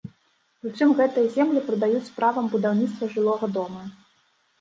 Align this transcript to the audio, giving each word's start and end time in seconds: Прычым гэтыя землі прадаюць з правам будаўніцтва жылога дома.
Прычым 0.61 0.93
гэтыя 0.99 1.27
землі 1.35 1.61
прадаюць 1.67 2.01
з 2.07 2.15
правам 2.15 2.45
будаўніцтва 2.53 3.11
жылога 3.13 3.51
дома. 3.59 3.83